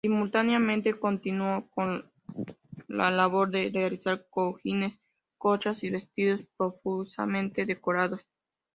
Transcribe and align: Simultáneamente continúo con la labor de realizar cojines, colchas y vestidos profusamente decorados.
Simultáneamente 0.03 0.99
continúo 0.99 1.69
con 1.75 2.09
la 2.87 3.11
labor 3.11 3.51
de 3.51 3.69
realizar 3.71 4.25
cojines, 4.31 4.99
colchas 5.37 5.83
y 5.83 5.91
vestidos 5.91 6.41
profusamente 6.57 7.67
decorados. 7.67 8.19